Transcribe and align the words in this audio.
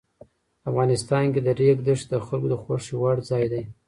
افغانستان 0.69 1.25
کې 1.33 1.41
د 1.43 1.47
ریګ 1.59 1.77
دښتې 1.87 2.07
د 2.11 2.15
خلکو 2.25 2.47
د 2.51 2.55
خوښې 2.63 2.95
وړ 2.97 3.17
ځای 3.29 3.45
دی. 3.51 3.63